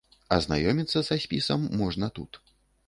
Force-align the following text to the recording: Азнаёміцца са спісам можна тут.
Азнаёміцца 0.37 1.03
са 1.11 1.19
спісам 1.27 1.69
можна 1.85 2.13
тут. 2.19 2.31